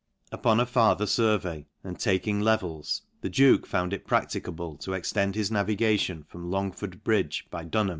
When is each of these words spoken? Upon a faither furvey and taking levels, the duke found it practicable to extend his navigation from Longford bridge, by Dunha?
Upon 0.31 0.59
a 0.59 0.65
faither 0.65 1.05
furvey 1.05 1.67
and 1.83 1.99
taking 1.99 2.39
levels, 2.41 3.03
the 3.21 3.29
duke 3.29 3.67
found 3.67 3.93
it 3.93 4.07
practicable 4.07 4.75
to 4.77 4.93
extend 4.93 5.35
his 5.35 5.51
navigation 5.51 6.23
from 6.23 6.49
Longford 6.49 7.03
bridge, 7.03 7.45
by 7.51 7.65
Dunha? 7.65 7.89